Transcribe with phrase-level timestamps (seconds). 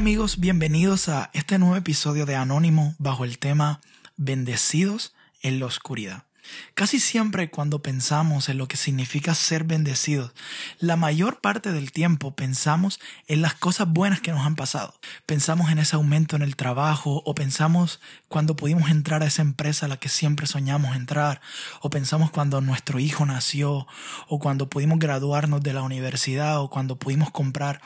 [0.00, 3.82] amigos, bienvenidos a este nuevo episodio de Anónimo bajo el tema
[4.16, 5.12] Bendecidos
[5.42, 6.24] en la Oscuridad.
[6.72, 10.32] Casi siempre cuando pensamos en lo que significa ser bendecidos,
[10.78, 14.94] la mayor parte del tiempo pensamos en las cosas buenas que nos han pasado.
[15.26, 19.84] Pensamos en ese aumento en el trabajo o pensamos cuando pudimos entrar a esa empresa
[19.84, 21.42] a la que siempre soñamos entrar
[21.82, 23.86] o pensamos cuando nuestro hijo nació
[24.28, 27.82] o cuando pudimos graduarnos de la universidad o cuando pudimos comprar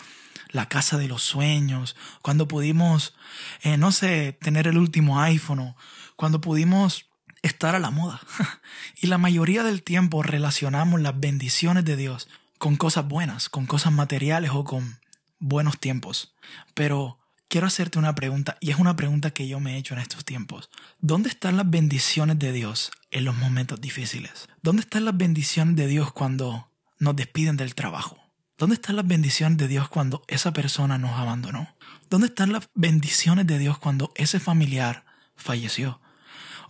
[0.55, 3.15] la casa de los sueños, cuando pudimos,
[3.63, 5.75] eh, no sé, tener el último iPhone,
[6.15, 7.07] cuando pudimos
[7.43, 8.21] estar a la moda.
[9.03, 13.93] y la mayoría del tiempo relacionamos las bendiciones de Dios con cosas buenas, con cosas
[13.93, 15.01] materiales o con
[15.41, 16.37] buenos tiempos.
[16.73, 17.19] Pero
[17.49, 20.25] quiero hacerte una pregunta, y es una pregunta que yo me he hecho en estos
[20.25, 20.71] tiempos.
[21.01, 24.49] ¿Dónde están las bendiciones de Dios en los momentos difíciles?
[24.63, 28.24] ¿Dónde están las bendiciones de Dios cuando nos despiden del trabajo?
[28.57, 31.75] ¿Dónde están las bendiciones de Dios cuando esa persona nos abandonó?
[32.09, 36.01] ¿Dónde están las bendiciones de Dios cuando ese familiar falleció?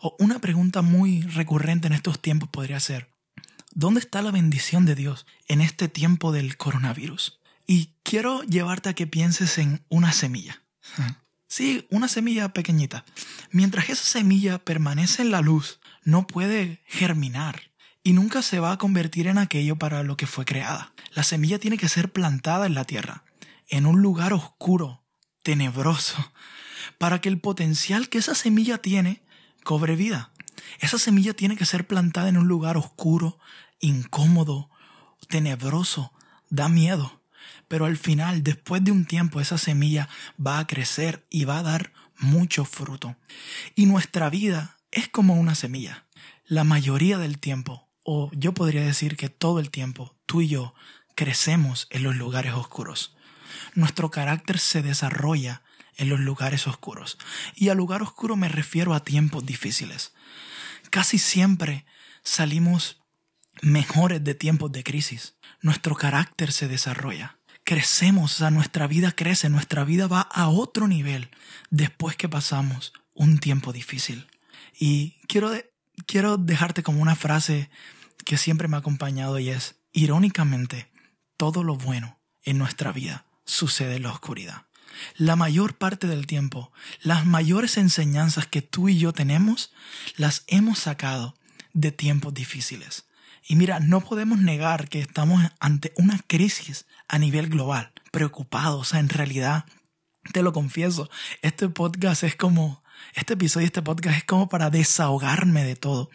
[0.00, 3.10] O una pregunta muy recurrente en estos tiempos podría ser,
[3.74, 7.38] ¿dónde está la bendición de Dios en este tiempo del coronavirus?
[7.66, 10.62] Y quiero llevarte a que pienses en una semilla.
[11.48, 13.04] Sí, una semilla pequeñita.
[13.50, 17.73] Mientras esa semilla permanece en la luz, no puede germinar
[18.06, 20.92] y nunca se va a convertir en aquello para lo que fue creada.
[21.14, 23.24] La semilla tiene que ser plantada en la tierra,
[23.68, 25.02] en un lugar oscuro,
[25.42, 26.32] tenebroso,
[26.98, 29.22] para que el potencial que esa semilla tiene
[29.64, 30.30] cobre vida.
[30.80, 33.38] Esa semilla tiene que ser plantada en un lugar oscuro,
[33.80, 34.70] incómodo,
[35.28, 36.12] tenebroso,
[36.50, 37.22] da miedo.
[37.68, 40.10] Pero al final, después de un tiempo, esa semilla
[40.44, 43.16] va a crecer y va a dar mucho fruto.
[43.74, 46.04] Y nuestra vida es como una semilla.
[46.46, 50.74] La mayoría del tiempo o yo podría decir que todo el tiempo tú y yo
[51.14, 53.16] crecemos en los lugares oscuros.
[53.74, 55.62] Nuestro carácter se desarrolla
[55.96, 57.18] en los lugares oscuros.
[57.54, 60.12] Y al lugar oscuro me refiero a tiempos difíciles.
[60.90, 61.86] Casi siempre
[62.22, 63.02] salimos
[63.62, 65.36] mejores de tiempos de crisis.
[65.60, 67.38] Nuestro carácter se desarrolla.
[67.64, 71.30] Crecemos, o sea, nuestra vida crece, nuestra vida va a otro nivel
[71.70, 74.26] después que pasamos un tiempo difícil.
[74.78, 75.50] Y quiero
[76.06, 77.70] quiero dejarte como una frase
[78.24, 80.90] que siempre me ha acompañado y es, irónicamente,
[81.36, 84.66] todo lo bueno en nuestra vida sucede en la oscuridad.
[85.16, 86.72] La mayor parte del tiempo,
[87.02, 89.72] las mayores enseñanzas que tú y yo tenemos,
[90.16, 91.34] las hemos sacado
[91.72, 93.06] de tiempos difíciles.
[93.46, 99.08] Y mira, no podemos negar que estamos ante una crisis a nivel global, preocupados, en
[99.08, 99.66] realidad,
[100.32, 101.10] te lo confieso,
[101.42, 102.82] este podcast es como
[103.14, 106.10] este episodio, este podcast es como para desahogarme de todo.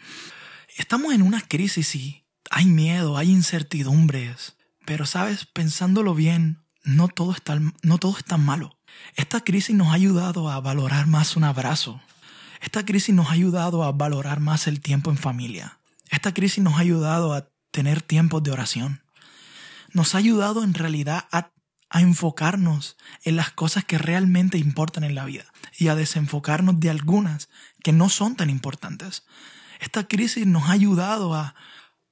[0.76, 7.32] Estamos en una crisis y hay miedo, hay incertidumbres, pero sabes, pensándolo bien, no todo
[7.32, 8.78] está, no todo es tan malo.
[9.16, 12.00] Esta crisis nos ha ayudado a valorar más un abrazo.
[12.60, 15.78] Esta crisis nos ha ayudado a valorar más el tiempo en familia.
[16.10, 19.02] Esta crisis nos ha ayudado a tener tiempos de oración.
[19.92, 21.50] Nos ha ayudado en realidad a
[21.90, 25.44] a enfocarnos en las cosas que realmente importan en la vida
[25.76, 27.48] y a desenfocarnos de algunas
[27.82, 29.24] que no son tan importantes.
[29.80, 31.54] Esta crisis nos ha ayudado a,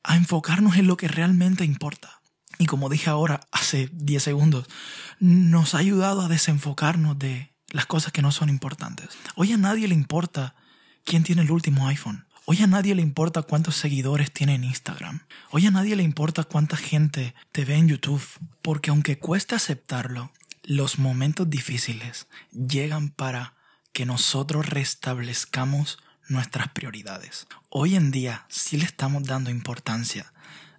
[0.03, 2.21] a enfocarnos en lo que realmente importa.
[2.59, 4.67] Y como dije ahora, hace 10 segundos,
[5.21, 9.11] nos ha ayudado a desenfocarnos de las cosas que no son importantes.
[9.37, 10.57] Hoy a nadie le importa
[11.05, 12.27] quién tiene el último iPhone.
[12.51, 15.21] Hoy a nadie le importa cuántos seguidores tiene en Instagram.
[15.51, 18.27] Hoy a nadie le importa cuánta gente te ve en YouTube.
[18.63, 20.33] Porque aunque cueste aceptarlo,
[20.63, 23.53] los momentos difíciles llegan para
[23.93, 27.47] que nosotros restablezcamos nuestras prioridades.
[27.69, 30.33] Hoy en día sí le estamos dando importancia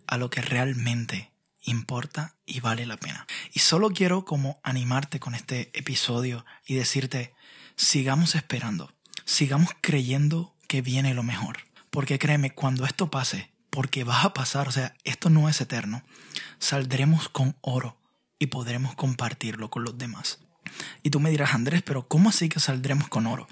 [0.07, 1.31] a lo que realmente
[1.61, 3.27] importa y vale la pena.
[3.53, 7.35] Y solo quiero como animarte con este episodio y decirte,
[7.75, 8.91] sigamos esperando,
[9.23, 11.57] sigamos creyendo que viene lo mejor.
[11.89, 16.03] Porque créeme, cuando esto pase, porque va a pasar, o sea, esto no es eterno,
[16.59, 17.97] saldremos con oro
[18.37, 20.39] y podremos compartirlo con los demás.
[21.01, 23.47] Y tú me dirás, Andrés, pero ¿cómo así que saldremos con oro?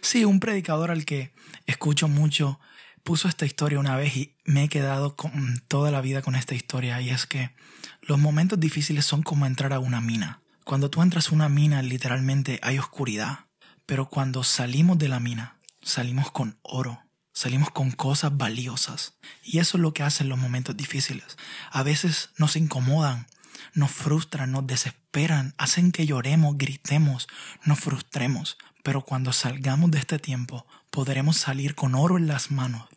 [0.00, 1.34] Sí, un predicador al que
[1.66, 2.58] escucho mucho
[3.02, 6.54] puso esta historia una vez y me he quedado con toda la vida con esta
[6.54, 7.54] historia y es que
[8.00, 10.40] los momentos difíciles son como entrar a una mina.
[10.64, 13.40] Cuando tú entras a una mina literalmente hay oscuridad,
[13.84, 17.02] pero cuando salimos de la mina salimos con oro,
[17.32, 19.14] salimos con cosas valiosas.
[19.42, 21.36] Y eso es lo que hacen los momentos difíciles.
[21.70, 23.26] A veces nos incomodan,
[23.74, 27.28] nos frustran, nos desesperan, hacen que lloremos, gritemos,
[27.64, 28.58] nos frustremos.
[28.82, 32.88] Pero cuando salgamos de este tiempo, podremos salir con oro en las manos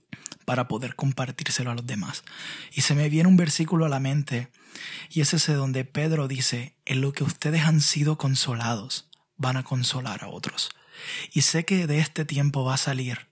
[0.46, 2.24] para poder compartírselo a los demás.
[2.74, 4.50] Y se me viene un versículo a la mente,
[5.10, 9.64] y es ese donde Pedro dice, en lo que ustedes han sido consolados, van a
[9.64, 10.70] consolar a otros.
[11.34, 13.28] Y sé que de este tiempo va a salir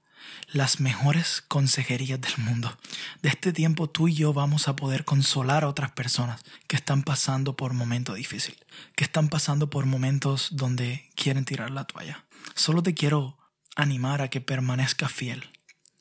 [0.52, 2.78] las mejores consejerías del mundo.
[3.22, 7.04] De este tiempo tú y yo vamos a poder consolar a otras personas que están
[7.04, 8.60] pasando por momentos difíciles,
[8.96, 12.26] que están pasando por momentos donde quieren tirar la toalla.
[12.54, 13.38] Solo te quiero
[13.76, 15.50] animar a que permanezcas fiel,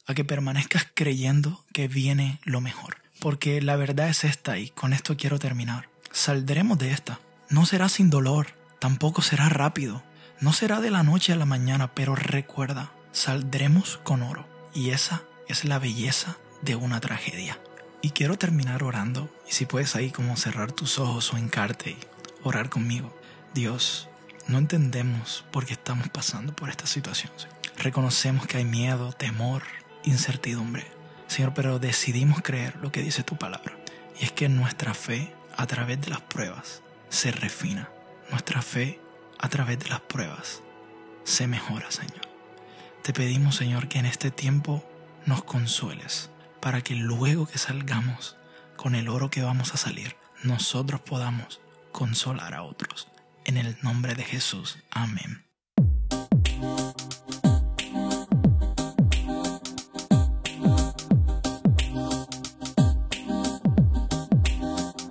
[0.06, 3.02] a que permanezcas creyendo que viene lo mejor.
[3.20, 5.88] Porque la verdad es esta y con esto quiero terminar.
[6.12, 7.20] Saldremos de esta.
[7.49, 10.02] No será sin dolor, tampoco será rápido,
[10.44, 14.46] no será de la noche a la mañana, pero recuerda, saldremos con oro.
[14.75, 17.58] Y esa es la belleza de una tragedia.
[18.02, 21.99] Y quiero terminar orando, y si puedes ahí como cerrar tus ojos o encarte y
[22.43, 23.19] orar conmigo.
[23.55, 24.11] Dios,
[24.46, 27.32] no entendemos por qué estamos pasando por esta situación.
[27.79, 29.62] Reconocemos que hay miedo, temor,
[30.02, 30.87] incertidumbre.
[31.26, 33.79] Señor, pero decidimos creer lo que dice tu palabra.
[34.20, 37.88] Y es que nuestra fe a través de las pruebas se refina.
[38.31, 39.00] Nuestra fe
[39.39, 40.63] a través de las pruebas
[41.25, 42.29] se mejora, Señor.
[43.03, 44.85] Te pedimos, Señor, que en este tiempo
[45.27, 48.37] nos consueles para que luego que salgamos
[48.77, 51.61] con el oro que vamos a salir, nosotros podamos
[51.93, 53.09] consolar a otros.
[53.45, 54.79] En el nombre de Jesús.
[54.91, 55.44] Amén.